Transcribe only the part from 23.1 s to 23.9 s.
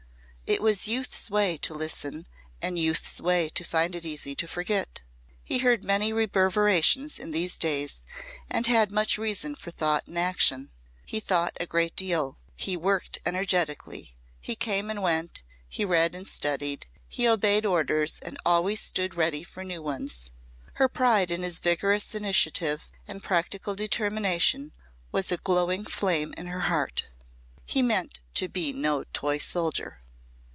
practical